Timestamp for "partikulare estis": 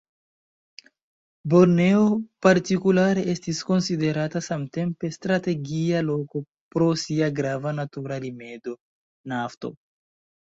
2.45-3.59